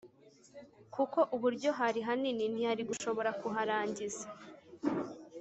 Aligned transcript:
kuko 0.95 1.19
uburyo 1.35 1.69
hari 1.79 1.99
hanini, 2.07 2.41
ntiyari 2.51 2.83
gushobora 2.89 3.29
kuharangiza 3.41 4.25